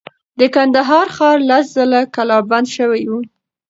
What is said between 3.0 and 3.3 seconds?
و.